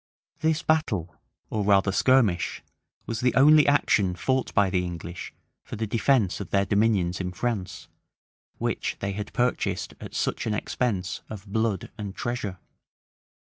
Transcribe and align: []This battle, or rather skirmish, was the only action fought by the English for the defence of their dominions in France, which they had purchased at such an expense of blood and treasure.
[]This 0.39 0.63
battle, 0.63 1.15
or 1.51 1.63
rather 1.63 1.91
skirmish, 1.91 2.63
was 3.05 3.19
the 3.19 3.35
only 3.35 3.67
action 3.67 4.15
fought 4.15 4.51
by 4.55 4.71
the 4.71 4.83
English 4.83 5.31
for 5.63 5.75
the 5.75 5.85
defence 5.85 6.39
of 6.39 6.49
their 6.49 6.65
dominions 6.65 7.21
in 7.21 7.31
France, 7.31 7.87
which 8.57 8.95
they 8.99 9.11
had 9.11 9.31
purchased 9.31 9.93
at 9.99 10.15
such 10.15 10.47
an 10.47 10.55
expense 10.55 11.21
of 11.29 11.45
blood 11.45 11.91
and 11.99 12.15
treasure. 12.15 12.57